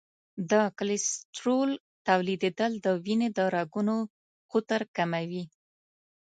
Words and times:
د 0.51 0.53
کلسترول 0.77 1.69
تولیدېدل 2.07 2.71
د 2.85 2.87
وینې 3.03 3.29
د 3.37 3.39
رګونو 3.55 3.95
قطر 4.51 4.81
کموي. 4.95 5.43